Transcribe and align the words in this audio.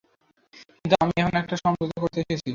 কিন্তু 0.75 0.95
আমি 1.03 1.13
এখন 1.21 1.35
একটা 1.41 1.55
সমঝোতা 1.61 1.97
করতে 2.03 2.19
এসেছি। 2.23 2.49